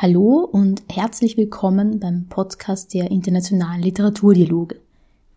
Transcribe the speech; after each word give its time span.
Hallo 0.00 0.48
und 0.52 0.84
herzlich 0.88 1.36
willkommen 1.36 1.98
beim 1.98 2.26
Podcast 2.28 2.94
der 2.94 3.10
Internationalen 3.10 3.82
Literaturdialoge. 3.82 4.76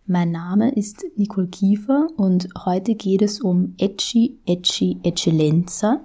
Mein 0.06 0.30
Name 0.30 0.72
ist 0.72 1.04
Nicole 1.16 1.48
Kiefer 1.48 2.06
und 2.16 2.46
heute 2.64 2.94
geht 2.94 3.22
es 3.22 3.40
um 3.40 3.74
Ecce 3.78 4.38
Ecce 4.46 4.98
Eccellenza, 5.02 6.04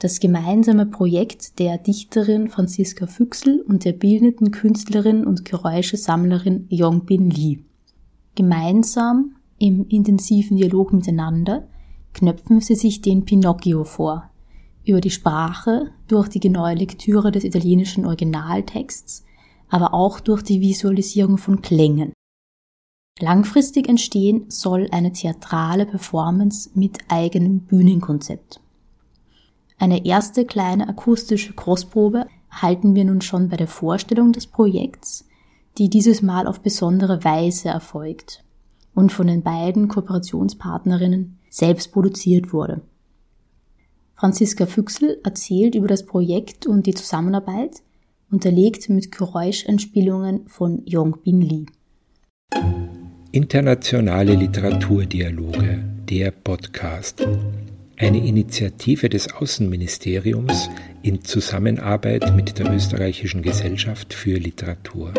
das 0.00 0.18
gemeinsame 0.18 0.86
Projekt 0.86 1.60
der 1.60 1.78
Dichterin 1.78 2.48
Franziska 2.48 3.06
Füchsel 3.06 3.60
und 3.60 3.84
der 3.84 3.92
bildenden 3.92 4.50
Künstlerin 4.50 5.24
und 5.24 5.44
Geräuschesammlerin 5.44 6.66
Yongbin 6.70 7.30
Lee. 7.30 7.60
Gemeinsam 8.34 9.36
im 9.60 9.86
intensiven 9.88 10.56
Dialog 10.56 10.92
miteinander 10.92 11.68
knöpfen 12.12 12.60
sie 12.60 12.74
sich 12.74 13.02
den 13.02 13.24
Pinocchio 13.24 13.84
vor, 13.84 14.30
über 14.84 15.00
die 15.00 15.10
Sprache, 15.10 15.90
durch 16.08 16.28
die 16.28 16.40
genaue 16.40 16.74
Lektüre 16.74 17.32
des 17.32 17.44
italienischen 17.44 18.06
Originaltexts, 18.06 19.24
aber 19.68 19.94
auch 19.94 20.20
durch 20.20 20.42
die 20.42 20.60
Visualisierung 20.60 21.38
von 21.38 21.62
Klängen. 21.62 22.12
Langfristig 23.20 23.88
entstehen 23.88 24.46
soll 24.48 24.88
eine 24.90 25.12
theatrale 25.12 25.86
Performance 25.86 26.70
mit 26.74 26.98
eigenem 27.08 27.60
Bühnenkonzept. 27.60 28.60
Eine 29.78 30.04
erste 30.04 30.44
kleine 30.44 30.88
akustische 30.88 31.52
Großprobe 31.52 32.26
halten 32.50 32.94
wir 32.94 33.04
nun 33.04 33.20
schon 33.20 33.48
bei 33.48 33.56
der 33.56 33.68
Vorstellung 33.68 34.32
des 34.32 34.46
Projekts, 34.46 35.26
die 35.78 35.88
dieses 35.88 36.22
Mal 36.22 36.46
auf 36.46 36.60
besondere 36.60 37.24
Weise 37.24 37.68
erfolgt 37.68 38.44
und 38.94 39.12
von 39.12 39.26
den 39.26 39.42
beiden 39.42 39.88
Kooperationspartnerinnen 39.88 41.38
selbst 41.50 41.92
produziert 41.92 42.52
wurde. 42.52 42.82
Franziska 44.24 44.64
Füchsel 44.64 45.20
erzählt 45.22 45.74
über 45.74 45.86
das 45.86 46.06
Projekt 46.06 46.66
und 46.66 46.86
die 46.86 46.94
Zusammenarbeit, 46.94 47.82
unterlegt 48.30 48.88
mit 48.88 49.12
Geräuschanspielungen 49.12 50.48
von 50.48 50.80
Yong 50.86 51.18
Bin 51.22 51.42
Lee. 51.42 51.66
Internationale 53.32 54.34
Literaturdialoge, 54.34 55.84
der 56.08 56.30
Podcast. 56.30 57.28
Eine 57.98 58.26
Initiative 58.26 59.10
des 59.10 59.30
Außenministeriums 59.30 60.70
in 61.02 61.22
Zusammenarbeit 61.22 62.34
mit 62.34 62.58
der 62.58 62.72
Österreichischen 62.72 63.42
Gesellschaft 63.42 64.14
für 64.14 64.38
Literatur. 64.38 65.12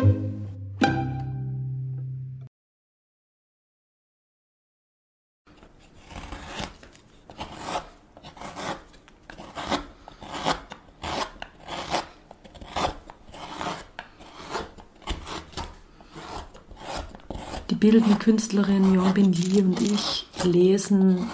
Die 17.86 17.92
bildende 17.92 18.18
Künstlerin 18.18 18.96
Yongbin 18.96 19.32
Lee 19.32 19.62
und 19.62 19.80
ich 19.80 20.26
lesen 20.44 21.30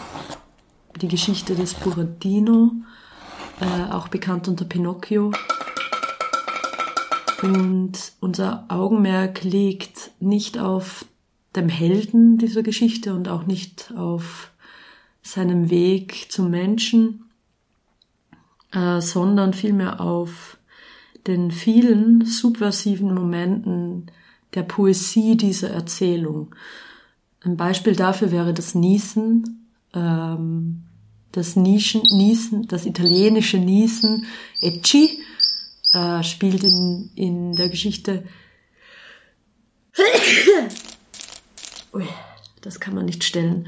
die 1.01 1.07
Geschichte 1.07 1.55
des 1.55 1.73
Buratino, 1.75 2.73
äh, 3.61 3.89
auch 3.93 4.09
bekannt 4.09 4.49
unter 4.49 4.65
Pinocchio. 4.65 5.31
Und 7.41 7.93
unser 8.19 8.65
Augenmerk 8.67 9.45
liegt 9.45 10.11
nicht 10.19 10.59
auf 10.59 11.05
dem 11.55 11.69
Helden 11.69 12.37
dieser 12.37 12.63
Geschichte 12.63 13.13
und 13.13 13.29
auch 13.29 13.45
nicht 13.45 13.93
auf 13.95 14.51
seinem 15.21 15.69
Weg 15.69 16.33
zum 16.33 16.49
Menschen, 16.49 17.31
äh, 18.73 18.99
sondern 18.99 19.53
vielmehr 19.53 20.01
auf 20.01 20.57
den 21.27 21.49
vielen 21.49 22.25
subversiven 22.25 23.15
Momenten, 23.15 24.11
der 24.53 24.63
Poesie 24.63 25.37
dieser 25.37 25.69
Erzählung. 25.69 26.55
Ein 27.43 27.57
Beispiel 27.57 27.95
dafür 27.95 28.31
wäre 28.31 28.53
das 28.53 28.75
Niesen, 28.75 29.67
ähm, 29.93 30.83
das 31.31 31.55
Nischen, 31.55 32.01
Niesen, 32.11 32.67
das 32.67 32.85
italienische 32.85 33.57
Niesen, 33.57 34.25
Ecci, 34.61 35.19
äh, 35.93 36.23
spielt 36.23 36.63
in, 36.63 37.09
in 37.15 37.53
der 37.53 37.69
Geschichte. 37.69 38.23
Ui, 41.93 42.07
das 42.61 42.79
kann 42.79 42.93
man 42.93 43.05
nicht 43.05 43.23
stellen. 43.23 43.67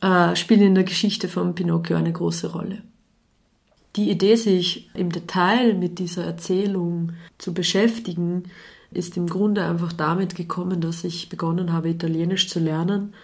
Äh, 0.00 0.36
spielt 0.36 0.60
in 0.60 0.74
der 0.74 0.84
Geschichte 0.84 1.28
von 1.28 1.54
Pinocchio 1.54 1.96
eine 1.96 2.12
große 2.12 2.52
Rolle. 2.52 2.82
Die 3.96 4.10
Idee, 4.10 4.36
sich 4.36 4.90
im 4.94 5.12
Detail 5.12 5.74
mit 5.74 5.98
dieser 5.98 6.24
Erzählung 6.24 7.12
zu 7.36 7.52
beschäftigen, 7.52 8.44
ist 8.96 9.16
im 9.16 9.26
Grunde 9.26 9.64
einfach 9.64 9.92
damit 9.92 10.34
gekommen, 10.34 10.80
dass 10.80 11.04
ich 11.04 11.28
begonnen 11.28 11.72
habe, 11.72 11.90
Italienisch 11.90 12.48
zu 12.48 12.60
lernen. 12.60 13.14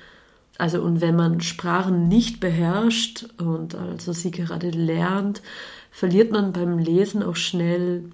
Also 0.59 0.83
und 0.83 1.01
wenn 1.01 1.17
man 1.17 1.41
Sprachen 1.41 2.09
nicht 2.09 2.41
beherrscht 2.41 3.27
und 3.39 3.75
also 3.75 4.13
sie 4.13 4.31
gerade 4.31 4.71
lernt, 4.71 5.43
verliert 5.91 6.33
man 6.33 6.53
beim 6.53 6.79
Lesen 6.79 7.23
auch 7.23 7.37
schnell 7.37 8.05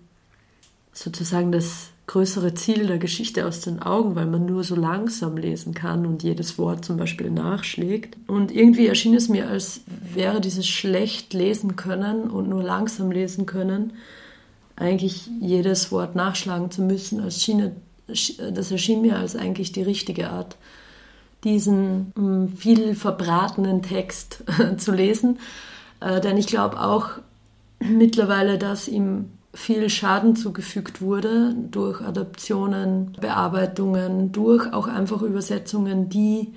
sozusagen 0.93 1.53
das 1.53 1.91
größere 2.07 2.55
Ziel 2.55 2.87
der 2.87 2.99
Geschichte 2.99 3.47
aus 3.47 3.61
den 3.61 3.81
Augen, 3.81 4.15
weil 4.15 4.27
man 4.27 4.45
nur 4.45 4.63
so 4.63 4.77
langsam 4.77 5.37
lesen 5.39 5.73
kann 5.73 6.05
und 6.05 6.23
jedes 6.23 6.59
Wort 6.59 6.85
zum 6.85 6.99
Beispiel 6.99 7.31
nachschlägt. 7.31 8.17
Und 8.27 8.53
irgendwie 8.53 8.87
erschien 8.87 9.15
es 9.15 9.29
mir, 9.29 9.49
als 9.49 9.81
wäre 9.87 10.41
dieses 10.41 10.67
schlecht 10.67 11.33
lesen 11.33 11.77
können 11.77 12.31
und 12.31 12.49
nur 12.49 12.63
langsam 12.63 13.11
lesen 13.11 13.47
können 13.47 13.95
eigentlich 14.77 15.31
jedes 15.41 15.93
Wort 15.93 16.15
nachschlagen 16.15 16.71
zu 16.71 16.83
müssen, 16.83 17.21
als 17.21 17.43
schien, 17.43 17.73
das 18.07 18.71
erschien 18.71 19.03
mir 19.03 19.17
als 19.19 19.37
eigentlich 19.37 19.73
die 19.73 19.83
richtige 19.83 20.31
Art, 20.31 20.57
diesen 21.45 22.13
mm, 22.17 22.49
viel 22.57 22.95
verbratenen 22.95 23.83
Text 23.83 24.45
zu 24.79 24.93
lesen. 24.93 25.39
Äh, 26.01 26.21
denn 26.21 26.37
ich 26.37 26.47
glaube 26.47 26.81
auch 26.81 27.11
mittlerweile, 27.79 28.59
dass 28.59 28.89
ihm 28.89 29.31
viel 29.53 29.89
Schaden 29.89 30.35
zugefügt 30.35 31.01
wurde 31.01 31.55
durch 31.71 32.01
Adaptionen, 32.01 33.13
Bearbeitungen, 33.21 34.33
durch 34.33 34.73
auch 34.73 34.89
einfach 34.89 35.23
Übersetzungen, 35.23 36.09
die 36.09 36.55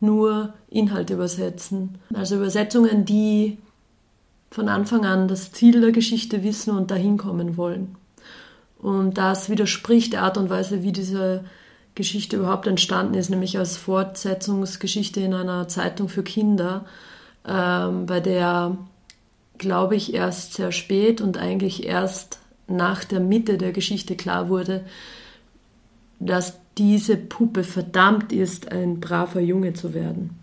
nur 0.00 0.54
Inhalte 0.68 1.14
übersetzen. 1.14 1.98
Also 2.12 2.36
Übersetzungen, 2.36 3.04
die 3.04 3.58
von 4.50 4.68
Anfang 4.68 5.04
an 5.04 5.28
das 5.28 5.52
Ziel 5.52 5.80
der 5.80 5.92
Geschichte 5.92 6.42
wissen 6.42 6.76
und 6.76 6.90
dahin 6.90 7.16
kommen 7.16 7.56
wollen. 7.56 7.96
Und 8.78 9.18
das 9.18 9.48
widerspricht 9.48 10.12
der 10.12 10.22
Art 10.22 10.38
und 10.38 10.50
Weise, 10.50 10.82
wie 10.82 10.92
diese 10.92 11.44
Geschichte 11.94 12.36
überhaupt 12.36 12.66
entstanden 12.66 13.14
ist, 13.14 13.30
nämlich 13.30 13.58
als 13.58 13.76
Fortsetzungsgeschichte 13.76 15.20
in 15.20 15.34
einer 15.34 15.68
Zeitung 15.68 16.08
für 16.08 16.22
Kinder, 16.22 16.86
ähm, 17.46 18.06
bei 18.06 18.20
der, 18.20 18.76
glaube 19.58 19.96
ich, 19.96 20.14
erst 20.14 20.54
sehr 20.54 20.72
spät 20.72 21.20
und 21.20 21.36
eigentlich 21.36 21.84
erst 21.84 22.38
nach 22.66 23.04
der 23.04 23.20
Mitte 23.20 23.58
der 23.58 23.72
Geschichte 23.72 24.16
klar 24.16 24.48
wurde, 24.48 24.84
dass 26.18 26.58
diese 26.78 27.16
Puppe 27.16 27.64
verdammt 27.64 28.32
ist, 28.32 28.72
ein 28.72 29.00
braver 29.00 29.40
Junge 29.40 29.74
zu 29.74 29.92
werden. 29.92 30.39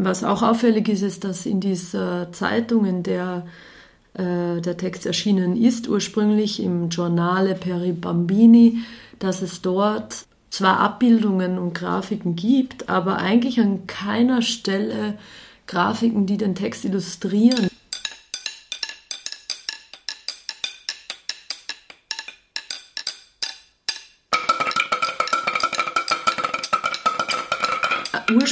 Was 0.00 0.22
auch 0.22 0.42
auffällig 0.42 0.88
ist, 0.88 1.02
ist, 1.02 1.24
dass 1.24 1.44
in 1.44 1.60
dieser 1.60 2.32
Zeitung, 2.32 2.84
in 2.84 3.02
der 3.02 3.44
äh, 4.14 4.60
der 4.60 4.76
Text 4.76 5.06
erschienen 5.06 5.56
ist, 5.56 5.88
ursprünglich 5.88 6.62
im 6.62 6.88
Giornale 6.88 7.54
per 7.54 7.82
i 7.82 7.92
Bambini, 7.92 8.78
dass 9.18 9.42
es 9.42 9.62
dort 9.62 10.26
zwar 10.50 10.80
Abbildungen 10.80 11.58
und 11.58 11.74
Grafiken 11.74 12.34
gibt, 12.34 12.88
aber 12.88 13.18
eigentlich 13.18 13.60
an 13.60 13.86
keiner 13.86 14.42
Stelle 14.42 15.14
Grafiken, 15.66 16.26
die 16.26 16.36
den 16.36 16.54
Text 16.54 16.84
illustrieren. 16.84 17.68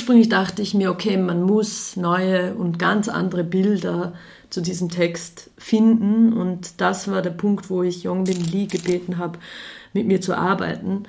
Ursprünglich 0.07 0.29
dachte 0.29 0.63
ich 0.63 0.73
mir, 0.73 0.93
okay, 0.93 1.17
man 1.17 1.43
muss 1.43 1.97
neue 1.97 2.55
und 2.55 2.79
ganz 2.79 3.09
andere 3.09 3.43
Bilder 3.43 4.13
zu 4.51 4.61
diesem 4.61 4.89
Text 4.89 5.51
finden. 5.59 6.33
Und 6.33 6.81
das 6.81 7.11
war 7.11 7.23
der 7.23 7.31
Punkt, 7.31 7.71
wo 7.71 7.83
ich 7.83 8.05
Yongbin 8.05 8.45
Lee 8.53 8.67
gebeten 8.67 9.19
habe, 9.19 9.41
mit 9.95 10.07
mir 10.07 10.21
zu 10.21 10.37
arbeiten. 10.37 11.09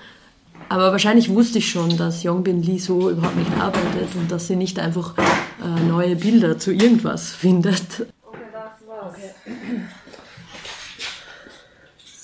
Aber 0.67 0.91
wahrscheinlich 0.91 1.29
wusste 1.29 1.59
ich 1.59 1.69
schon, 1.69 1.95
dass 1.95 2.23
Yongbin 2.23 2.63
Lee 2.63 2.79
so 2.79 3.11
überhaupt 3.11 3.35
nicht 3.35 3.51
arbeitet 3.59 4.15
und 4.15 4.31
dass 4.31 4.47
sie 4.47 4.55
nicht 4.55 4.79
einfach 4.79 5.13
äh, 5.15 5.83
neue 5.87 6.15
Bilder 6.15 6.57
zu 6.57 6.71
irgendwas 6.71 7.29
findet. 7.35 8.07
Okay, 8.25 8.39
das 8.51 8.87
war's. 8.87 9.13
Okay. 9.13 9.51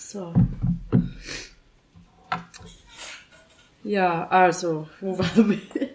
So. 0.10 0.34
Ja, 3.84 4.28
also, 4.28 4.88
wo 5.02 5.18
waren 5.18 5.50
wir? 5.50 5.93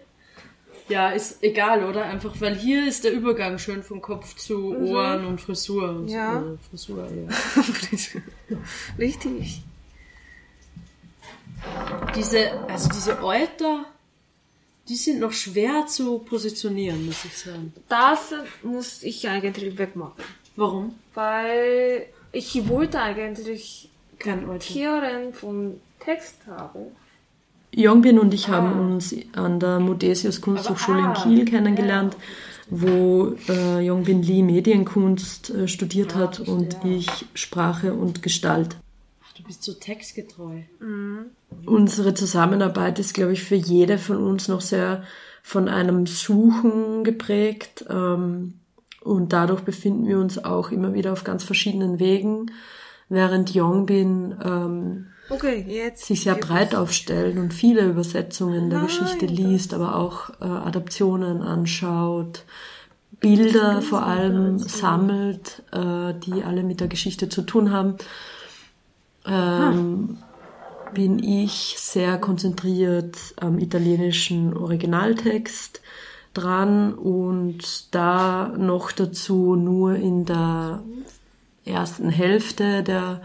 Ja, 0.88 1.11
ist 1.11 1.43
egal, 1.43 1.85
oder? 1.85 2.05
Einfach, 2.05 2.35
weil 2.40 2.56
hier 2.56 2.87
ist 2.87 3.05
der 3.05 3.12
Übergang 3.12 3.58
schön 3.58 3.82
von 3.82 4.00
Kopf 4.00 4.37
zu 4.37 4.75
Ohren 4.76 5.26
und 5.26 5.40
Frisur. 5.40 5.90
Und 5.90 6.08
Ja. 6.08 6.40
So, 6.40 6.55
äh, 6.55 6.58
Frisur, 6.70 7.08
ja. 7.11 8.58
Richtig. 8.99 9.62
Diese, 12.14 12.52
also 12.69 12.88
diese 12.88 13.23
Euter, 13.23 13.85
die 14.88 14.96
sind 14.96 15.20
noch 15.20 15.32
schwer 15.32 15.87
zu 15.87 16.20
positionieren, 16.20 17.05
muss 17.05 17.25
ich 17.25 17.37
sagen. 17.37 17.73
Das 17.88 18.32
muss 18.62 19.02
ich 19.02 19.29
eigentlich 19.29 19.76
wegmachen. 19.76 20.25
Warum? 20.56 20.94
Weil 21.14 22.06
ich 22.32 22.69
wollte 22.69 23.00
eigentlich 23.00 23.90
Kein. 24.19 24.58
Tieren 24.58 25.32
von 25.32 25.81
Text 26.00 26.38
haben. 26.46 26.96
Jongbin 27.75 28.19
und 28.19 28.35
ich 28.35 28.49
haben 28.49 28.93
uns 28.93 29.15
an 29.35 29.61
der 29.61 29.79
Modesius 29.79 30.41
Kunsthochschule 30.41 31.00
in 31.00 31.12
Kiel 31.15 31.44
kennengelernt, 31.44 32.17
wo 32.70 33.35
äh, 33.49 33.81
Jongbin 33.81 34.23
Lee 34.23 34.43
Medienkunst 34.43 35.50
äh, 35.50 35.69
studiert 35.69 36.15
hat 36.15 36.41
und 36.41 36.76
ich 36.85 37.26
Sprache 37.35 37.94
und 37.94 38.23
Gestalt. 38.23 38.76
Ach, 39.23 39.32
du 39.35 39.43
bist 39.43 39.62
so 39.62 39.75
textgetreu. 39.75 40.62
Unsere 41.65 42.15
Zusammenarbeit 42.15 42.99
ist, 42.99 43.15
glaube 43.15 43.32
ich, 43.32 43.43
für 43.43 43.55
jede 43.55 43.99
von 43.99 44.19
uns 44.19 44.49
noch 44.49 44.61
sehr 44.61 45.03
von 45.43 45.69
einem 45.69 46.06
Suchen 46.06 47.05
geprägt. 47.05 47.87
Ähm, 47.88 48.55
und 49.00 49.32
dadurch 49.32 49.62
befinden 49.62 50.06
wir 50.06 50.19
uns 50.19 50.44
auch 50.44 50.71
immer 50.71 50.93
wieder 50.93 51.12
auf 51.12 51.25
ganz 51.25 51.44
verschiedenen 51.44 51.99
Wegen, 51.99 52.50
während 53.09 53.55
Jongbin 53.55 54.35
ähm, 54.44 55.06
Okay, 55.31 55.65
jetzt. 55.69 56.07
sich 56.07 56.23
sehr 56.23 56.35
breit 56.35 56.75
aufstellt 56.75 57.37
und 57.37 57.53
viele 57.53 57.83
Übersetzungen 57.83 58.71
der 58.71 58.81
Geschichte 58.81 59.27
liest, 59.27 59.75
aber 59.75 59.97
auch 59.97 60.31
äh, 60.41 60.45
Adaptionen 60.45 61.43
anschaut, 61.43 62.45
Bilder 63.21 63.83
vor 63.83 64.05
allem 64.05 64.59
sammelt, 64.59 65.63
äh, 65.73 66.15
die 66.15 66.45
alle 66.45 66.63
mit 66.63 66.81
der 66.81 66.89
Geschichte 66.89 67.29
zu 67.29 67.43
tun 67.43 67.73
haben, 67.73 67.97
ähm, 69.27 70.19
bin 70.95 71.23
ich 71.23 71.75
sehr 71.79 72.19
konzentriert 72.19 73.17
am 73.37 73.59
italienischen 73.59 74.57
Originaltext 74.57 75.83
dran 76.33 76.95
und 76.95 77.95
da 77.95 78.55
noch 78.57 78.93
dazu 78.93 79.57
nur 79.57 79.97
in 79.97 80.25
der 80.25 80.83
ersten 81.69 82.11
Hälfte 82.11 82.82
der 82.82 83.23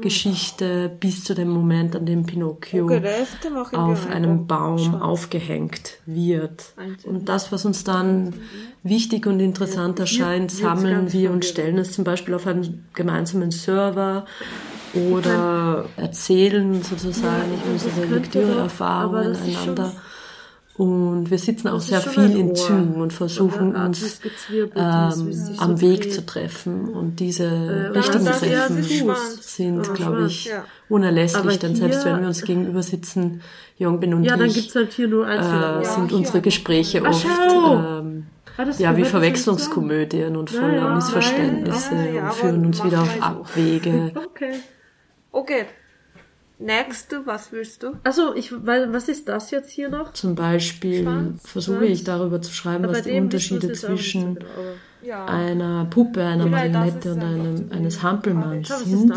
Geschichte 0.00 0.90
bis 1.00 1.24
zu 1.24 1.34
dem 1.34 1.48
Moment, 1.48 1.96
an 1.96 2.06
dem 2.06 2.26
Pinocchio 2.26 2.88
auf 3.72 4.08
einem 4.08 4.46
Baum 4.46 4.94
aufgehängt 4.94 5.98
wird. 6.06 6.74
Und 7.04 7.28
das, 7.28 7.52
was 7.52 7.64
uns 7.64 7.84
dann 7.84 8.34
wichtig 8.82 9.26
und 9.26 9.40
interessant 9.40 9.98
erscheint, 10.00 10.50
sammeln 10.50 11.12
wir 11.12 11.30
und 11.30 11.44
stellen 11.44 11.78
es 11.78 11.92
zum 11.92 12.04
Beispiel 12.04 12.34
auf 12.34 12.46
einen 12.46 12.86
gemeinsamen 12.94 13.50
Server 13.50 14.24
oder 14.94 15.86
erzählen 15.96 16.82
sozusagen 16.82 17.52
unsere 17.70 18.06
Lektüreerfahrungen 18.06 19.36
einander. 19.36 19.92
Und 20.76 21.30
wir 21.30 21.38
sitzen 21.38 21.68
auch 21.68 21.80
sehr 21.80 22.00
viel 22.00 22.36
in 22.36 22.56
Zügen 22.56 23.00
und 23.00 23.12
versuchen 23.12 23.76
uns 23.76 24.20
ähm, 24.74 25.32
am 25.58 25.80
Weg 25.80 26.12
zu 26.12 26.26
treffen. 26.26 26.88
Und 26.88 27.20
diese 27.20 27.92
richtigen 27.94 28.24
das- 28.24 28.40
ja, 28.40 28.48
Treffen 28.66 28.82
sind, 29.40 29.94
glaube 29.94 30.26
ich, 30.26 30.50
unerlässlich, 30.88 31.60
denn 31.60 31.76
selbst 31.76 32.04
wenn 32.04 32.20
wir 32.20 32.26
uns 32.26 32.42
gegenüber 32.42 32.82
sitzen, 32.82 33.40
Jongbin 33.78 34.14
und 34.14 34.24
Ja, 34.24 34.36
dann 34.36 34.46
ich, 34.46 34.74
halt 34.74 34.98
äh, 34.98 35.84
sind 35.84 36.12
unsere 36.12 36.40
Gespräche 36.40 37.02
oft 37.04 37.24
ähm, 37.24 38.26
ja, 38.78 38.96
wie 38.96 39.04
Verwechslungskomödien 39.04 40.36
und 40.36 40.50
voller 40.50 40.94
Missverständnisse 40.96 41.94
und 42.20 42.32
führen 42.34 42.66
uns 42.66 42.82
wieder 42.84 43.02
auf. 43.02 43.22
Abwege. 43.22 44.12
Okay. 44.26 44.54
Okay. 45.30 45.64
Next, 46.58 47.14
was 47.24 47.50
willst 47.52 47.82
du? 47.82 47.94
Also, 48.04 48.34
ich, 48.34 48.52
weil, 48.64 48.92
was 48.92 49.08
ist 49.08 49.28
das 49.28 49.50
jetzt 49.50 49.70
hier 49.70 49.88
noch? 49.88 50.12
Zum 50.12 50.34
Beispiel 50.36 51.02
Schwanz, 51.02 51.42
versuche 51.48 51.84
ich 51.86 52.04
darüber 52.04 52.40
zu 52.40 52.52
schreiben, 52.52 52.86
was 52.86 53.02
die 53.02 53.12
Unterschiede 53.12 53.72
zwischen 53.72 54.34
so 54.34 54.40
genau, 54.40 54.46
Ja. 55.02 55.24
einer 55.26 55.84
Puppe, 55.86 56.22
einer 56.24 56.44
Vielleicht 56.44 56.72
Marionette 56.72 57.12
und 57.14 57.22
einem, 57.22 57.66
eines 57.72 58.02
Hampelmanns 58.04 58.68
Schau, 58.68 58.74
was 58.76 58.84
sind. 58.84 59.12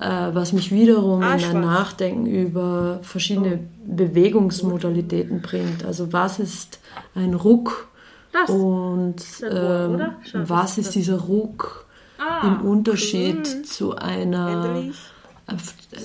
äh, 0.00 0.34
was 0.34 0.52
mich 0.52 0.72
wiederum 0.72 1.22
Ah, 1.22 1.36
in 1.36 1.44
ein. 1.44 1.60
Nachdenken 1.60 2.26
über 2.26 2.98
verschiedene 3.02 3.60
Bewegungsmodalitäten 3.86 5.42
bringt. 5.42 5.84
Also 5.84 6.12
was 6.12 6.38
ist 6.40 6.80
ein 7.14 7.34
Ruck 7.34 7.88
Das. 8.32 8.50
und 8.50 9.16
ähm, 9.42 9.94
oder? 9.94 10.16
Schau, 10.24 10.38
was 10.48 10.78
ist 10.78 10.88
das? 10.88 10.94
dieser 10.94 11.18
Ruck 11.20 11.84
Ah, 12.18 12.46
im 12.46 12.62
Unterschied 12.68 13.66
zu 13.66 13.94
einer 13.94 14.74
Endlich. 14.76 14.96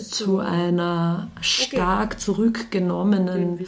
Zu 0.10 0.40
einer 0.40 1.30
stark 1.42 2.20
zurückgenommenen 2.20 3.60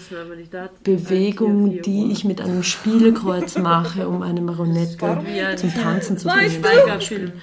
Bewegung, 0.83 1.81
die 1.81 2.11
ich 2.11 2.25
mit 2.25 2.41
einem 2.41 2.61
Spielkreuz 2.63 3.57
mache, 3.57 4.07
um 4.07 4.21
eine 4.21 4.41
Marionette 4.41 4.97
zum 5.57 5.73
Tanzen 5.73 6.17
zu 6.17 6.27
bringen. 6.27 7.33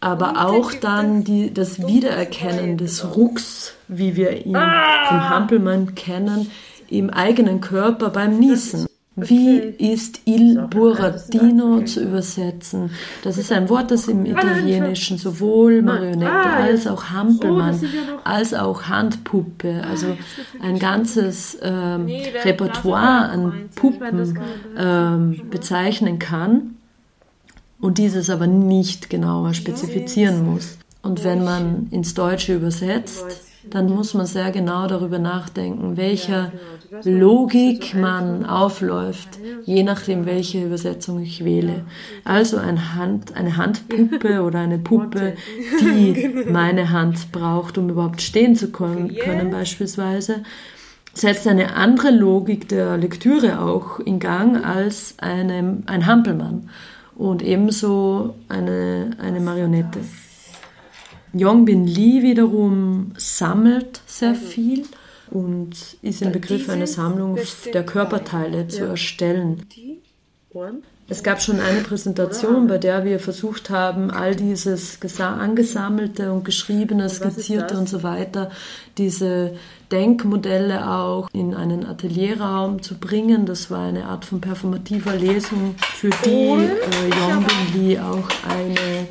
Aber 0.00 0.46
auch 0.46 0.72
dann 0.72 1.24
die, 1.24 1.54
das 1.54 1.86
Wiedererkennen 1.86 2.76
des 2.76 3.16
Rucks, 3.16 3.74
wie 3.88 4.16
wir 4.16 4.44
ihn 4.44 4.56
Ah! 4.56 5.06
vom 5.08 5.28
Hampelmann 5.30 5.94
kennen, 5.94 6.50
im 6.90 7.08
eigenen 7.08 7.60
Körper 7.60 8.10
beim 8.10 8.38
Niesen. 8.38 8.86
Wie 9.16 9.58
ist 9.58 10.22
il 10.24 10.58
burattino 10.68 11.82
zu 11.82 12.02
übersetzen? 12.02 12.90
Das 13.22 13.38
ist 13.38 13.52
ein 13.52 13.68
Wort, 13.68 13.92
das 13.92 14.08
im 14.08 14.26
Italienischen 14.26 15.18
sowohl 15.18 15.82
Marionette 15.82 16.32
Ah, 16.32 16.64
als 16.64 16.88
auch 16.88 17.10
Hampelmann, 17.10 17.78
Oh, 17.80 17.84
ja 17.84 18.18
als 18.24 18.54
auch 18.54 18.84
Handpuppe, 18.84 19.84
also 19.88 20.16
ein 20.60 20.80
ganzes 20.80 21.56
ähm, 21.62 22.06
Nee, 22.06 22.32
Repertoire 22.42 23.28
an 23.30 23.68
Puppen 23.76 24.36
ähm, 24.76 25.42
bezeichnen 25.48 26.18
kann 26.18 26.76
und 27.80 27.98
dieses 27.98 28.30
aber 28.30 28.48
nicht 28.48 29.10
genauer 29.10 29.54
spezifizieren 29.54 30.44
muss. 30.44 30.78
Und 31.02 31.22
wenn 31.22 31.44
man 31.44 31.86
ins 31.92 32.14
Deutsche 32.14 32.54
übersetzt, 32.56 33.43
dann 33.70 33.90
muss 33.90 34.14
man 34.14 34.26
sehr 34.26 34.50
genau 34.50 34.86
darüber 34.86 35.18
nachdenken, 35.18 35.96
welcher 35.96 36.52
Logik 37.04 37.94
man 37.94 38.44
aufläuft, 38.44 39.38
je 39.64 39.82
nachdem, 39.82 40.26
welche 40.26 40.64
Übersetzung 40.64 41.20
ich 41.20 41.44
wähle. 41.44 41.84
Also 42.24 42.56
ein 42.58 42.94
Hand, 42.94 43.36
eine 43.36 43.56
Handpuppe 43.56 44.42
oder 44.46 44.60
eine 44.60 44.78
Puppe, 44.78 45.34
die 45.80 46.44
meine 46.50 46.90
Hand 46.90 47.32
braucht, 47.32 47.78
um 47.78 47.88
überhaupt 47.88 48.22
stehen 48.22 48.54
zu 48.54 48.70
können, 48.70 49.16
können 49.16 49.50
beispielsweise, 49.50 50.42
setzt 51.14 51.46
eine 51.46 51.74
andere 51.74 52.10
Logik 52.10 52.68
der 52.68 52.96
Lektüre 52.96 53.60
auch 53.60 54.00
in 54.00 54.18
Gang 54.18 54.64
als 54.64 55.14
eine, 55.18 55.82
ein 55.86 56.06
Hampelmann 56.06 56.70
und 57.14 57.42
ebenso 57.42 58.34
eine, 58.48 59.10
eine 59.20 59.40
Marionette. 59.40 60.00
Yongbin 61.34 61.86
Lee 61.86 62.22
wiederum 62.22 63.12
sammelt 63.16 64.00
sehr 64.06 64.34
viel 64.34 64.84
und 65.30 65.70
ist 66.02 66.22
im 66.22 66.32
Begriff, 66.32 66.68
eine 66.68 66.86
Sammlung 66.86 67.38
der 67.72 67.84
Körperteile 67.84 68.68
zu 68.68 68.84
erstellen. 68.84 69.66
Es 71.06 71.22
gab 71.22 71.42
schon 71.42 71.60
eine 71.60 71.80
Präsentation, 71.80 72.66
bei 72.66 72.78
der 72.78 73.04
wir 73.04 73.18
versucht 73.20 73.68
haben, 73.68 74.10
all 74.10 74.34
dieses 74.36 75.02
gesa- 75.02 75.36
angesammelte 75.38 76.32
und 76.32 76.44
geschriebene, 76.46 77.10
skizzierte 77.10 77.76
und 77.76 77.88
so 77.90 78.02
weiter, 78.02 78.50
diese 78.96 79.54
Denkmodelle 79.92 80.88
auch 80.90 81.28
in 81.34 81.54
einen 81.54 81.84
Atelierraum 81.84 82.80
zu 82.80 82.94
bringen. 82.94 83.44
Das 83.44 83.70
war 83.70 83.86
eine 83.86 84.06
Art 84.06 84.24
von 84.24 84.40
performativer 84.40 85.14
Lesung, 85.14 85.74
für 85.78 86.08
die 86.24 86.30
äh, 86.30 87.10
Yongbin 87.10 87.88
Lee 87.88 87.98
auch 87.98 88.28
eine, 88.48 89.06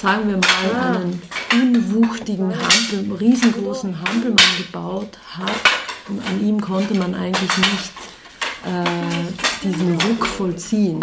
sagen 0.00 0.28
wir 0.28 0.36
mal, 0.36 0.96
einen 0.96 1.22
unwuchtigen 1.52 2.50
Hampel, 2.50 3.16
riesengroßen 3.18 3.98
Hampelmann 3.98 4.56
gebaut 4.58 5.18
hat. 5.36 5.50
Und 6.08 6.24
an 6.26 6.46
ihm 6.46 6.60
konnte 6.60 6.94
man 6.94 7.14
eigentlich 7.14 7.56
nicht 7.56 7.92
äh, 8.64 9.62
diesen 9.62 10.00
Ruck 10.00 10.26
vollziehen. 10.26 11.00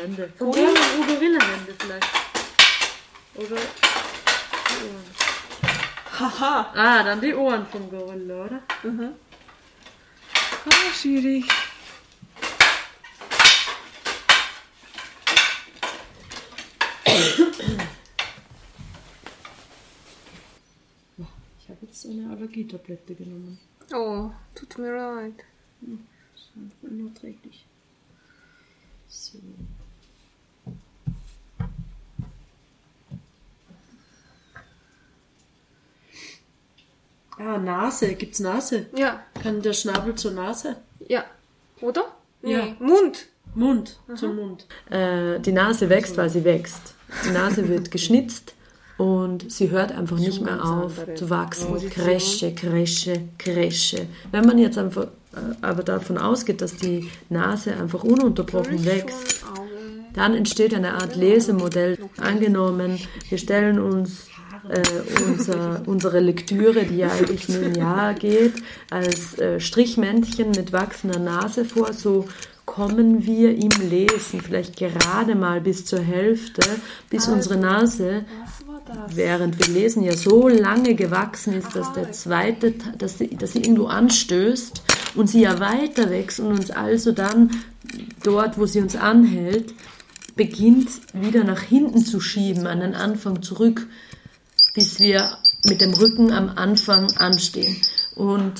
Hände. 0.00 0.30
Und 0.38 0.52
Gorillenhände 0.54 1.74
vielleicht. 1.78 2.06
Oder 3.34 3.56
die 4.68 4.84
Ohren. 4.86 5.20
Haha. 6.18 6.72
Ah, 6.74 7.02
dann 7.02 7.20
die 7.20 7.34
Ohren 7.34 7.66
vom 7.70 7.88
Gorilla, 7.88 8.44
oder? 8.44 8.60
Ah, 10.66 10.94
schwierig. 10.94 11.44
Eine 22.10 22.30
Allergietablette 22.30 23.14
genommen. 23.14 23.58
Oh, 23.94 24.30
tut 24.54 24.78
mir 24.78 24.94
leid. 24.96 25.34
Unerträglich. 26.82 27.64
So. 29.08 29.38
Ah, 37.38 37.58
Nase. 37.58 38.14
Gibt's 38.14 38.40
Nase? 38.40 38.86
Ja, 38.94 39.22
Kann 39.42 39.62
der 39.62 39.72
Schnabel 39.72 40.14
zur 40.14 40.32
Nase? 40.32 40.76
ja. 41.08 41.24
Oder? 41.80 42.04
Nee, 42.42 42.52
Ja. 42.52 42.76
Mund. 42.78 43.26
Mund. 43.54 43.98
Zum 44.14 44.36
Mund. 44.36 44.66
Äh, 44.90 45.40
die 45.40 45.52
Nase 45.52 45.88
wächst, 45.88 46.16
weil 46.18 46.28
sie 46.28 46.44
wächst. 46.44 46.94
Die 47.24 47.30
Nase 47.30 47.66
wird 47.68 47.90
geschnitzt 47.96 48.54
und 49.00 49.50
sie 49.50 49.70
hört 49.70 49.92
einfach 49.92 50.18
nicht 50.18 50.42
mehr 50.42 50.62
auf 50.62 50.92
zu 51.14 51.30
wachsen. 51.30 51.88
Kresche, 51.88 52.54
Kresche, 52.54 53.14
Kresche. 53.38 54.06
Wenn 54.30 54.44
man 54.44 54.58
jetzt 54.58 54.76
einfach 54.76 55.04
äh, 55.04 55.38
aber 55.62 55.82
davon 55.82 56.18
ausgeht, 56.18 56.60
dass 56.60 56.76
die 56.76 57.08
Nase 57.30 57.74
einfach 57.74 58.04
ununterbrochen 58.04 58.84
wächst, 58.84 59.42
dann 60.12 60.34
entsteht 60.34 60.74
eine 60.74 60.92
Art 60.96 61.16
Lesemodell. 61.16 61.96
Angenommen, 62.18 62.98
wir 63.30 63.38
stellen 63.38 63.80
uns 63.80 64.26
äh, 64.68 64.82
unser, 65.26 65.82
unsere 65.86 66.20
Lektüre, 66.20 66.84
die 66.84 66.98
ja 66.98 67.10
eigentlich 67.10 67.48
linear 67.48 68.12
geht, 68.12 68.52
als 68.90 69.38
äh, 69.38 69.60
Strichmännchen 69.60 70.50
mit 70.50 70.74
wachsender 70.74 71.20
Nase 71.20 71.64
vor. 71.64 71.94
So 71.94 72.26
kommen 72.66 73.24
wir 73.24 73.50
im 73.50 73.70
Lesen 73.88 74.42
vielleicht 74.42 74.76
gerade 74.76 75.34
mal 75.34 75.60
bis 75.60 75.86
zur 75.86 76.00
Hälfte, 76.00 76.62
bis 77.08 77.26
unsere 77.28 77.56
Nase 77.56 78.26
das? 78.94 79.16
während 79.16 79.58
wir 79.58 79.72
lesen 79.74 80.02
ja 80.02 80.16
so 80.16 80.48
lange 80.48 80.94
gewachsen 80.94 81.54
ist, 81.54 81.74
dass 81.74 81.92
der 81.92 82.12
zweite, 82.12 82.76
Te- 82.78 82.96
dass 82.98 83.18
sie, 83.18 83.28
dass 83.36 83.52
sie 83.52 83.60
irgendwo 83.60 83.86
anstößt 83.86 84.82
und 85.14 85.28
sie 85.28 85.42
ja 85.42 85.60
weiter 85.60 86.10
wächst 86.10 86.40
und 86.40 86.48
uns 86.52 86.70
also 86.70 87.12
dann 87.12 87.50
dort, 88.22 88.58
wo 88.58 88.66
sie 88.66 88.80
uns 88.80 88.96
anhält, 88.96 89.74
beginnt 90.36 90.88
wieder 91.12 91.44
nach 91.44 91.62
hinten 91.62 92.04
zu 92.04 92.20
schieben, 92.20 92.66
an 92.66 92.80
den 92.80 92.94
Anfang 92.94 93.42
zurück, 93.42 93.86
bis 94.74 95.00
wir 95.00 95.36
mit 95.64 95.80
dem 95.80 95.92
Rücken 95.92 96.32
am 96.32 96.48
Anfang 96.48 97.10
anstehen. 97.16 97.76
Und 98.14 98.52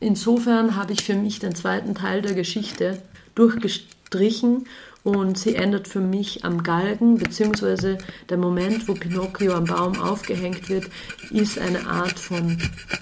insofern 0.00 0.76
habe 0.76 0.92
ich 0.92 1.02
für 1.02 1.14
mich 1.14 1.38
den 1.38 1.54
zweiten 1.54 1.94
Teil 1.94 2.22
der 2.22 2.34
Geschichte 2.34 3.02
durchgestrichen 3.34 4.66
und 5.06 5.38
sie 5.38 5.54
endet 5.54 5.86
für 5.86 6.00
mich 6.00 6.44
am 6.44 6.64
Galgen, 6.64 7.16
beziehungsweise 7.18 7.96
der 8.28 8.38
Moment, 8.38 8.88
wo 8.88 8.94
Pinocchio 8.94 9.52
am 9.54 9.66
Baum 9.66 10.00
aufgehängt 10.00 10.68
wird, 10.68 10.86
ist 11.30 11.60
eine 11.60 11.86
Art 11.86 12.18
von, 12.18 12.58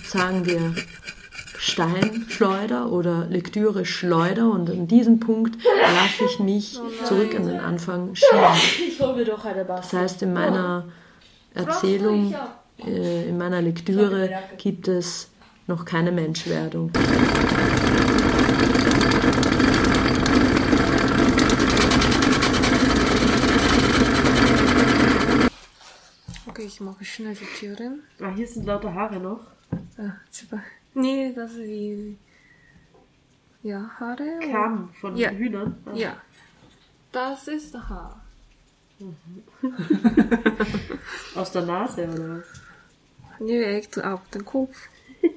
sagen 0.07 0.45
wir, 0.45 0.75
Steinschleuder 1.59 2.93
oder 2.93 3.25
Lektüre-Schleuder. 3.31 4.51
Und 4.51 4.69
an 4.69 4.87
diesem 4.87 5.19
Punkt 5.19 5.57
lasse 5.65 6.27
ich 6.31 6.39
mich 6.41 6.79
zurück 7.07 7.35
an 7.35 7.47
den 7.47 7.61
Anfang 7.61 8.15
schieben. 8.15 9.65
Das 9.67 9.95
heißt, 9.95 10.21
in 10.21 10.35
meiner 10.35 10.85
Erzählung, 11.55 12.35
äh, 12.85 13.31
in 13.31 13.39
meiner 13.39 13.63
Lektüre 13.63 14.29
gibt 14.59 14.89
es 14.89 15.31
noch 15.67 15.87
keine 15.87 16.13
Menschwerdung. 16.13 16.91
Okay, 26.57 26.64
ich 26.75 26.81
mache 26.81 27.05
schnell 27.05 27.37
die 27.37 27.45
Türen. 27.45 28.03
Ah, 28.21 28.35
hier 28.35 28.49
sind 28.49 28.67
lauter 28.67 28.93
Haare 28.93 29.21
noch. 29.21 29.47
Ah, 29.97 30.11
super. 30.29 30.61
Nee, 30.95 31.33
das 31.33 31.53
ist 31.53 31.59
wie. 31.59 32.19
Ja, 33.63 33.89
Haare. 34.01 34.41
Kamm 34.51 34.93
von 35.01 35.17
Ja. 35.17 35.31
Hühnern. 35.31 35.77
Ah. 35.87 35.95
Ja. 35.95 36.21
Das 37.13 37.47
ist 37.47 37.77
Haar. 37.77 38.21
Aus 41.37 41.53
der 41.53 41.63
Nase 41.63 42.09
oder 42.09 42.39
was? 42.39 42.61
Direkt 43.39 44.03
auf 44.03 44.29
den 44.31 44.45
Kopf. 44.45 44.77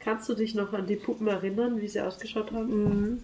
Kannst 0.00 0.28
du 0.28 0.34
dich 0.34 0.56
noch 0.56 0.72
an 0.72 0.88
die 0.88 0.96
Puppen 0.96 1.28
erinnern, 1.28 1.80
wie 1.80 1.86
sie 1.86 2.00
ausgeschaut 2.00 2.50
haben? 2.50 3.12
Mhm. 3.12 3.22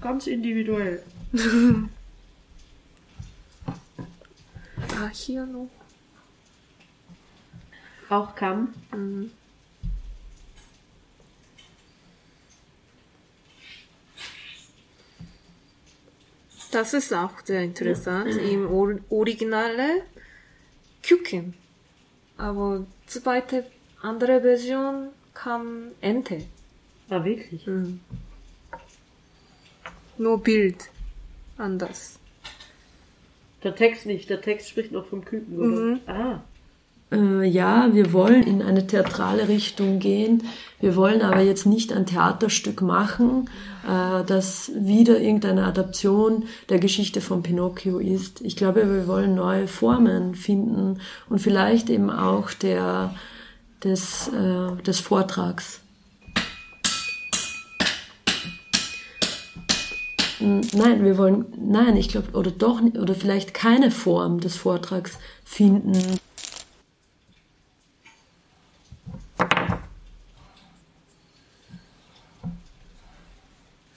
Ganz 0.00 0.28
individuell. 0.28 1.02
Ah, 5.00 5.10
hier 5.12 5.46
noch. 5.46 5.68
Auch 8.08 8.34
Kamm. 8.34 8.74
Mhm. 8.90 9.30
Das 16.72 16.94
ist 16.94 17.12
auch 17.14 17.30
sehr 17.44 17.62
interessant. 17.62 18.36
Im 18.36 18.68
Or 18.68 18.98
Originale 19.08 20.02
Küken. 21.02 21.54
Aber 22.36 22.84
zweite, 23.06 23.70
andere 24.02 24.40
Version 24.40 25.10
kam 25.32 25.92
Ente. 26.00 26.44
Ah, 27.08 27.24
wirklich? 27.24 27.64
Mhm. 27.68 28.00
Nur 30.18 30.42
Bild. 30.42 30.90
Anders. 31.56 32.18
Der 33.62 33.74
Text 33.74 34.06
nicht, 34.06 34.30
der 34.30 34.40
Text 34.40 34.68
spricht 34.68 34.92
noch 34.92 35.06
vom 35.06 35.24
Küken, 35.24 35.58
oder? 35.58 35.66
Mhm. 35.66 36.00
Ah. 36.06 36.40
Äh, 37.10 37.44
ja, 37.44 37.88
wir 37.92 38.12
wollen 38.12 38.42
in 38.42 38.62
eine 38.62 38.86
theatrale 38.86 39.48
Richtung 39.48 39.98
gehen. 39.98 40.44
Wir 40.80 40.94
wollen 40.94 41.22
aber 41.22 41.40
jetzt 41.40 41.66
nicht 41.66 41.92
ein 41.92 42.06
Theaterstück 42.06 42.82
machen, 42.82 43.48
äh, 43.86 44.24
das 44.24 44.70
wieder 44.74 45.18
irgendeine 45.18 45.64
Adaption 45.64 46.44
der 46.68 46.78
Geschichte 46.78 47.20
von 47.20 47.42
Pinocchio 47.42 47.98
ist. 47.98 48.42
Ich 48.42 48.56
glaube, 48.56 48.88
wir 48.88 49.06
wollen 49.06 49.34
neue 49.34 49.68
Formen 49.68 50.34
finden 50.34 51.00
und 51.28 51.40
vielleicht 51.40 51.88
eben 51.88 52.10
auch 52.10 52.50
der, 52.52 53.14
des, 53.82 54.28
äh, 54.28 54.82
des 54.82 55.00
Vortrags. 55.00 55.80
Nein, 60.40 61.04
wir 61.04 61.18
wollen, 61.18 61.46
nein, 61.56 61.96
ich 61.96 62.08
glaube, 62.08 62.30
oder 62.32 62.50
doch, 62.50 62.80
nicht- 62.80 62.96
oder 62.96 63.14
vielleicht 63.14 63.54
keine 63.54 63.90
Form 63.90 64.40
des 64.40 64.56
Vortrags 64.56 65.18
finden. 65.44 66.18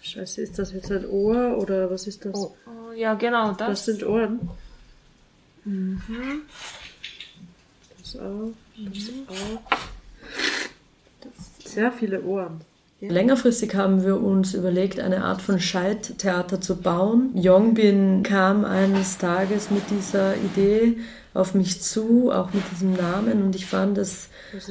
Scheiße, 0.02 0.42
ist 0.42 0.58
das 0.58 0.74
jetzt 0.74 0.92
ein 0.92 1.06
Ohr 1.08 1.58
oder 1.58 1.90
was 1.90 2.08
ist 2.08 2.26
das? 2.26 2.36
Oh, 2.36 2.56
oh, 2.66 2.92
ja, 2.94 3.14
genau, 3.14 3.54
das. 3.54 3.68
Das 3.68 3.86
sind 3.86 4.04
Ohren. 4.04 4.50
Das 8.00 8.16
auch, 8.18 8.52
das 8.78 9.10
auch. 9.28 9.62
Sehr 11.64 11.92
viele 11.92 12.22
Ohren. 12.24 12.62
Längerfristig 13.02 13.74
haben 13.76 14.04
wir 14.04 14.22
uns 14.22 14.54
überlegt, 14.54 15.00
eine 15.00 15.24
Art 15.24 15.42
von 15.42 15.60
Scheittheater 15.60 16.62
zu 16.62 16.76
bauen. 16.78 17.32
Yongbin 17.34 18.22
kam 18.22 18.64
eines 18.64 19.18
Tages 19.18 19.72
mit 19.72 19.84
dieser 19.90 20.36
Idee 20.36 20.98
auf 21.34 21.54
mich 21.54 21.82
zu, 21.82 22.30
auch 22.32 22.54
mit 22.54 22.64
diesem 22.72 22.94
Namen, 22.94 23.44
und 23.44 23.56
ich 23.56 23.66
fand 23.66 23.98
es, 23.98 24.28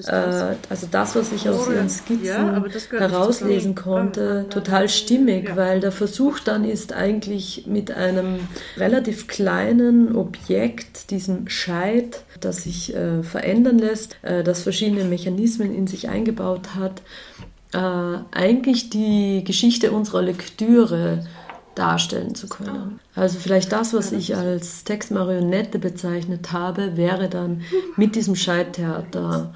äh, 0.06 0.56
also 0.68 0.87
das, 0.90 1.16
was 1.16 1.32
ich 1.32 1.49
aus 1.49 1.68
ihren 1.68 1.88
Skizzen 1.88 2.25
Ja, 2.25 2.62
herauslesen 2.90 3.75
konnte, 3.75 4.46
total 4.50 4.90
stimmig, 4.90 5.56
weil 5.56 5.80
der 5.80 5.90
Versuch 5.90 6.38
dann 6.38 6.64
ist 6.64 6.92
eigentlich 6.92 7.64
mit 7.66 7.90
einem 7.90 8.40
relativ 8.76 9.26
kleinen 9.26 10.14
Objekt, 10.14 11.10
diesem 11.10 11.49
Scheit, 11.49 12.25
das 12.40 12.64
sich 12.64 12.94
äh, 12.94 13.22
verändern 13.22 13.78
lässt, 13.78 14.18
äh, 14.20 14.44
das 14.44 14.60
verschiedene 14.60 15.04
Mechanismen 15.04 15.75
in 15.75 15.87
sich 15.87 16.10
eingebaut 16.10 16.75
hat, 16.75 17.00
äh, 17.72 17.78
eigentlich 18.32 18.90
die 18.90 19.42
Geschichte 19.44 19.92
unserer 19.92 20.22
Lektüre 20.22 21.24
darstellen 21.74 22.34
zu 22.34 22.48
können. 22.48 23.00
Also 23.14 23.38
vielleicht 23.38 23.72
das, 23.72 23.94
was 23.94 24.12
ich 24.12 24.36
als 24.36 24.84
Textmarionette 24.84 25.78
bezeichnet 25.78 26.52
habe, 26.52 26.96
wäre 26.96 27.28
dann 27.28 27.62
mit 27.96 28.16
diesem 28.16 28.34
Scheittheater 28.34 29.54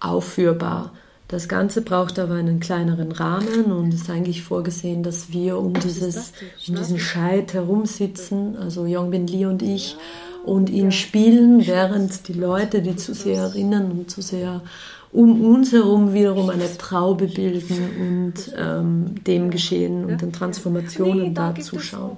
aufführbar. 0.00 0.92
Das 1.28 1.48
Ganze 1.48 1.80
braucht 1.80 2.18
aber 2.18 2.34
einen 2.34 2.60
kleineren 2.60 3.10
Rahmen 3.10 3.72
und 3.72 3.94
ist 3.94 4.10
eigentlich 4.10 4.42
vorgesehen, 4.42 5.02
dass 5.02 5.32
wir 5.32 5.56
um, 5.56 5.72
dieses, 5.72 6.32
um 6.68 6.74
diesen 6.74 6.98
Scheit 6.98 7.54
herumsitzen, 7.54 8.56
also 8.58 8.84
Yongbin 8.84 9.26
Lee 9.26 9.46
und 9.46 9.62
ich, 9.62 9.96
und 10.44 10.68
ihn 10.68 10.92
spielen, 10.92 11.66
während 11.66 12.28
die 12.28 12.34
Leute, 12.34 12.82
die 12.82 12.96
zu 12.96 13.14
sehr 13.14 13.40
erinnern 13.40 13.92
und 13.92 14.10
zu 14.10 14.20
sehr 14.20 14.60
um 15.12 15.44
uns 15.44 15.72
herum 15.72 16.14
wiederum 16.14 16.48
eine 16.48 16.76
Traube 16.78 17.26
bilden 17.26 17.76
und 18.00 18.54
ähm, 18.56 19.22
dem 19.24 19.50
Geschehen 19.50 20.06
und 20.06 20.22
den 20.22 20.32
Transformationen 20.32 21.34
da 21.34 21.54
zuschauen. 21.54 22.16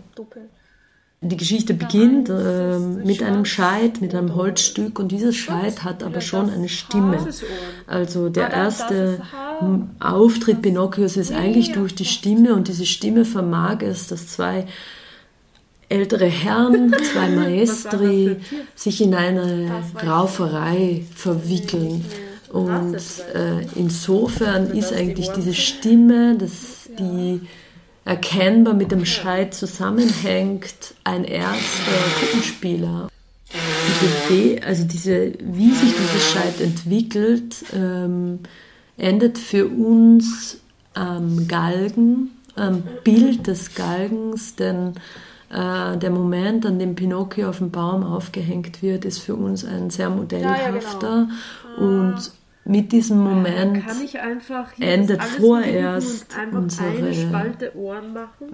Die 1.21 1.37
Geschichte 1.39 1.73
beginnt 1.73 2.29
äh, 2.29 2.79
mit 2.79 3.23
einem 3.23 3.47
Scheit, 3.47 4.03
mit 4.03 4.15
einem 4.15 4.35
Holzstück 4.35 4.99
und 4.99 5.11
dieses 5.11 5.35
Scheit 5.35 5.83
hat 5.83 6.03
aber 6.03 6.21
schon 6.21 6.51
eine 6.51 6.69
Stimme. 6.69 7.27
Also 7.87 8.29
der 8.29 8.51
erste 8.51 9.23
Auftritt 10.01 10.61
Pinocchios 10.61 11.17
ist 11.17 11.33
eigentlich 11.33 11.73
durch 11.73 11.95
die 11.95 12.05
Stimme 12.05 12.55
und 12.55 12.69
diese 12.69 12.85
Stimme 12.85 13.25
vermag 13.25 13.79
es, 13.81 14.07
dass 14.07 14.29
zwei 14.29 14.67
ältere 15.89 16.27
Herren, 16.27 16.95
zwei 17.13 17.31
Maestri, 17.31 18.37
sich 18.75 19.01
in 19.01 19.15
eine 19.15 19.83
Rauferei 20.07 21.05
verwickeln. 21.15 22.05
Und 22.55 22.95
äh, 23.35 23.67
insofern 23.75 24.71
ist 24.71 24.93
eigentlich 24.93 25.29
diese 25.33 25.55
Stimme, 25.55 26.39
das, 26.39 26.89
die 26.97 27.41
erkennbar 28.05 28.75
mit 28.75 28.93
dem 28.93 29.05
Scheit 29.05 29.55
zusammenhängt, 29.55 30.95
ein 31.03 31.25
erster 31.25 31.93
Puppenspieler. 32.21 33.09
Die 34.31 34.63
also 34.63 34.85
diese, 34.85 35.33
wie 35.41 35.73
sich 35.73 35.95
dieses 35.97 36.31
Scheit 36.31 36.61
entwickelt, 36.61 37.57
ähm, 37.75 38.39
endet 38.99 39.37
für 39.37 39.67
uns 39.67 40.61
am 40.95 41.49
Galgen, 41.49 42.31
am 42.55 42.85
Bild 43.03 43.49
des 43.49 43.75
Galgens, 43.75 44.55
denn 44.55 44.93
äh, 45.51 45.97
der 45.97 46.11
Moment, 46.11 46.67
an 46.67 46.79
dem 46.79 46.95
Pinocchio 46.95 47.49
auf 47.49 47.59
dem 47.59 47.73
Baum 47.73 48.05
aufgehängt 48.05 48.81
wird, 48.81 49.05
ist 49.05 49.19
für 49.19 49.35
uns 49.35 49.65
ein 49.65 49.91
sehr 49.91 50.09
modellhafter 50.09 51.09
ja, 51.09 51.19
ja, 51.19 51.29
genau. 51.79 52.11
und 52.11 52.33
mit 52.65 52.93
diesem 52.93 53.19
Moment 53.19 53.83
endet 54.81 55.23
vorerst 55.23 56.27
unsere 56.53 57.53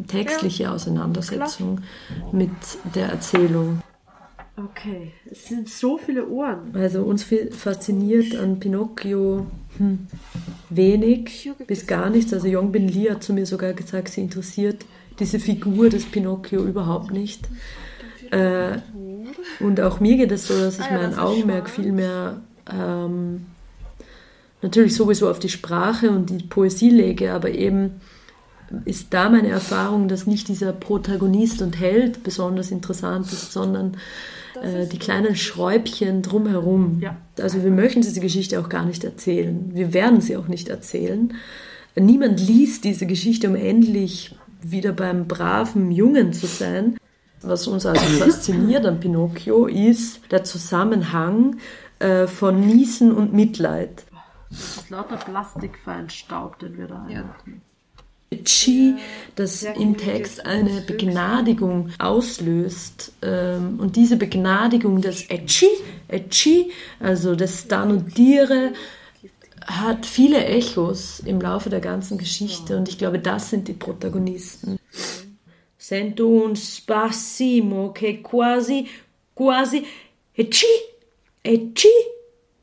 textliche 0.06 0.70
Auseinandersetzung 0.70 1.80
mit 2.32 2.50
der 2.94 3.08
Erzählung. 3.10 3.82
Okay, 4.56 5.12
es 5.30 5.46
sind 5.46 5.68
so 5.68 5.96
viele 5.96 6.28
Ohren. 6.28 6.74
Also 6.74 7.02
uns 7.02 7.24
fasziniert 7.52 8.36
an 8.36 8.60
Pinocchio 8.60 9.46
hm, 9.78 10.06
wenig 10.68 11.50
bis 11.66 11.86
gar 11.86 12.10
nichts. 12.10 12.34
Also 12.34 12.48
Jong 12.48 12.72
Bin 12.72 12.88
Li 12.88 13.04
hat 13.04 13.22
zu 13.22 13.32
mir 13.32 13.46
sogar 13.46 13.72
gesagt, 13.72 14.08
sie 14.08 14.20
interessiert 14.20 14.84
diese 15.18 15.38
Figur 15.38 15.88
des 15.88 16.04
Pinocchio 16.04 16.64
überhaupt 16.64 17.10
nicht. 17.12 17.48
Äh, 18.30 18.78
und 19.60 19.80
auch 19.80 20.00
mir 20.00 20.16
geht 20.16 20.32
es 20.32 20.46
so, 20.46 20.58
dass 20.58 20.78
ich 20.78 20.86
ah 20.86 20.94
mein 20.94 21.18
Augenmerk 21.18 21.70
viel 21.70 21.92
mehr 21.92 22.40
ähm, 22.70 23.46
natürlich 24.62 24.94
sowieso 24.94 25.30
auf 25.30 25.38
die 25.38 25.48
Sprache 25.48 26.10
und 26.10 26.30
die 26.30 26.44
Poesie 26.44 26.90
lege, 26.90 27.32
aber 27.32 27.50
eben 27.50 28.00
ist 28.84 29.08
da 29.10 29.28
meine 29.28 29.48
Erfahrung, 29.48 30.08
dass 30.08 30.26
nicht 30.26 30.48
dieser 30.48 30.72
Protagonist 30.72 31.60
und 31.60 31.80
Held 31.80 32.22
besonders 32.22 32.70
interessant 32.70 33.26
ist, 33.32 33.52
sondern 33.52 33.96
äh, 34.62 34.86
die 34.86 34.98
kleinen 34.98 35.34
Schräubchen 35.34 36.22
drumherum. 36.22 37.00
Ja. 37.00 37.16
Also 37.40 37.64
wir 37.64 37.70
möchten 37.70 38.02
diese 38.02 38.20
Geschichte 38.20 38.60
auch 38.60 38.68
gar 38.68 38.84
nicht 38.84 39.02
erzählen. 39.02 39.70
Wir 39.72 39.92
werden 39.92 40.20
sie 40.20 40.36
auch 40.36 40.48
nicht 40.48 40.68
erzählen. 40.68 41.34
Niemand 41.96 42.40
liest 42.40 42.84
diese 42.84 43.06
Geschichte, 43.06 43.48
um 43.48 43.56
endlich 43.56 44.36
wieder 44.62 44.92
beim 44.92 45.26
braven 45.26 45.90
Jungen 45.90 46.32
zu 46.32 46.46
sein. 46.46 46.96
Was 47.42 47.66
uns 47.66 47.86
also 47.86 48.04
fasziniert 48.18 48.86
an 48.86 49.00
Pinocchio 49.00 49.66
ist 49.66 50.20
der 50.30 50.44
Zusammenhang 50.44 51.56
äh, 51.98 52.26
von 52.26 52.60
Niesen 52.60 53.12
und 53.12 53.32
Mitleid. 53.32 54.04
Das 54.50 54.76
ist 54.76 54.90
lauter 54.90 55.16
Plastikfeinstaub, 55.16 56.58
den 56.58 56.76
wir 56.76 56.88
da 56.88 57.06
ja. 57.08 57.34
Chi, 58.44 58.94
das 59.34 59.64
im 59.64 59.96
Text 59.96 60.46
eine 60.46 60.82
Begnadigung 60.82 61.90
auslöst. 61.98 63.12
Ähm, 63.22 63.80
und 63.80 63.96
diese 63.96 64.16
Begnadigung 64.16 65.00
des 65.00 65.28
Echi, 65.28 65.68
Echi, 66.06 66.70
also 67.00 67.34
des 67.34 67.66
Danudire, 67.66 68.72
hat 69.66 70.06
viele 70.06 70.44
Echos 70.44 71.20
im 71.20 71.40
Laufe 71.40 71.70
der 71.70 71.80
ganzen 71.80 72.18
Geschichte 72.18 72.76
und 72.76 72.88
ich 72.88 72.98
glaube, 72.98 73.18
das 73.18 73.50
sind 73.50 73.68
die 73.68 73.72
Protagonisten. 73.72 74.78
Sento 75.76 76.28
un 76.28 76.54
spasimo 76.54 77.92
che 77.92 78.20
quasi, 78.22 78.86
quasi, 79.34 79.84
Echi, 80.34 80.66
Echi, 81.42 81.88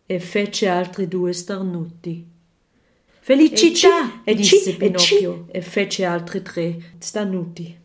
e 0.07 0.19
fece 0.19 0.67
altri 0.67 1.07
due 1.07 1.33
starnuti. 1.33 2.25
Felicità, 3.19 4.23
e 4.23 4.33
disse 4.35 4.73
Pinocchio, 4.75 5.47
e 5.51 5.61
fece 5.61 6.05
altri 6.05 6.41
tre 6.41 6.93
starnuti. 6.97 7.77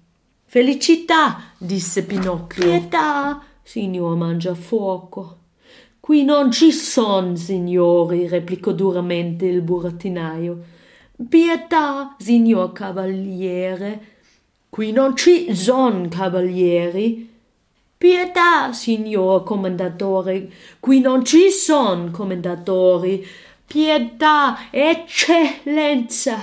Felicità, 0.44 1.52
disse 1.58 2.04
Pinocchio. 2.04 2.62
Pietà, 2.62 3.42
signor 3.60 4.14
Mangiafuoco. 4.16 5.38
Qui 5.98 6.22
non 6.22 6.52
ci 6.52 6.70
son, 6.70 7.36
signori, 7.36 8.28
replicò 8.28 8.70
duramente 8.70 9.46
il 9.46 9.62
burattinaio. 9.62 10.62
Pietà, 11.28 12.14
signor 12.20 12.70
cavaliere. 12.72 14.00
Qui 14.68 14.92
non 14.92 15.16
ci 15.16 15.52
son 15.56 16.08
cavalieri. 16.08 17.31
Pietà, 18.02 18.72
signor 18.72 19.44
commendatore, 19.44 20.50
qui 20.80 20.98
non 20.98 21.24
ci 21.24 21.52
son 21.52 22.10
commendatori. 22.10 23.24
Pietà, 23.64 24.72
eccellenza. 24.72 26.34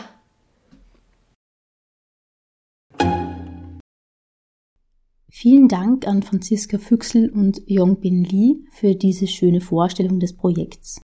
Vielen 5.28 5.68
Dank 5.68 6.08
an 6.08 6.22
Franziska 6.22 6.78
Füchsel 6.78 7.30
und 7.30 7.62
Yongbin 7.66 8.24
Lee 8.24 8.64
für 8.72 8.96
diese 8.96 9.28
schöne 9.28 9.60
Vorstellung 9.60 10.22
des 10.22 10.38
Projekts. 10.38 11.02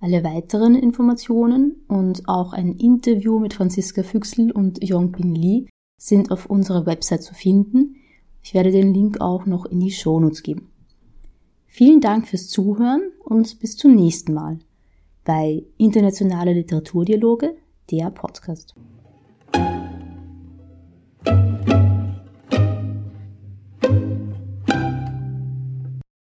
Alle 0.00 0.22
weiteren 0.22 0.76
Informationen 0.76 1.84
und 1.88 2.22
auch 2.28 2.52
ein 2.52 2.76
Interview 2.76 3.40
mit 3.40 3.52
Franziska 3.52 4.04
Füchsel 4.04 4.52
und 4.52 4.80
Yongbin 4.80 5.34
Lee 5.34 5.66
sind 6.00 6.30
auf 6.30 6.46
unserer 6.46 6.86
Website 6.86 7.24
zu 7.24 7.34
finden 7.34 7.96
ich 8.42 8.54
werde 8.54 8.70
den 8.70 8.94
Link 8.94 9.20
auch 9.20 9.46
noch 9.46 9.66
in 9.66 9.80
die 9.80 9.90
Shownotes 9.90 10.42
geben. 10.42 10.70
Vielen 11.66 12.00
Dank 12.00 12.26
fürs 12.26 12.48
Zuhören 12.48 13.12
und 13.24 13.60
bis 13.60 13.76
zum 13.76 13.94
nächsten 13.94 14.34
Mal 14.34 14.58
bei 15.24 15.64
Internationale 15.76 16.54
Literaturdialoge, 16.54 17.54
der 17.90 18.10
Podcast. 18.10 18.74